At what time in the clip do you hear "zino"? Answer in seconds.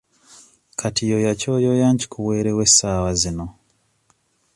3.21-3.45